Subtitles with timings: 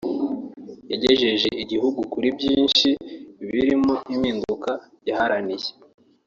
[0.91, 2.89] yagejeje igihugu kuri byinshi
[3.51, 4.71] birimo impinduka
[5.07, 5.69] yaharaniye